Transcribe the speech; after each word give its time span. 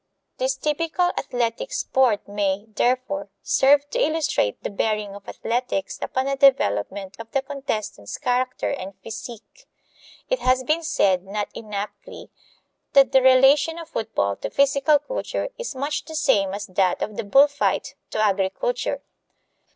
This 0.39 0.55
typical 0.55 1.11
athletic 1.15 1.71
sport 1.71 2.27
may, 2.27 2.65
therefore, 2.67 3.29
serve 3.43 3.87
to 3.91 3.99
illustrate 4.01 4.63
the 4.63 4.71
bearing 4.71 5.13
of 5.13 5.29
athletics 5.29 5.99
upon 6.01 6.25
the 6.25 6.35
development 6.35 7.17
of 7.19 7.29
the 7.29 7.43
contestant's 7.43 8.17
character 8.17 8.71
and 8.71 8.95
physique. 9.03 9.67
It 10.27 10.39
has 10.39 10.63
been 10.63 10.81
said, 10.81 11.23
not 11.27 11.49
inaptly, 11.53 12.31
that 12.93 13.11
the 13.11 13.21
relation 13.21 13.77
of 13.77 13.89
football 13.89 14.35
to 14.37 14.49
physical 14.49 14.97
culture 14.97 15.49
is 15.59 15.75
much 15.75 16.03
the 16.05 16.15
same 16.15 16.55
as 16.55 16.65
that 16.65 17.03
of 17.03 17.15
the 17.15 17.23
bull 17.23 17.45
fight 17.45 17.93
to 18.09 18.17
agriculture. 18.17 19.03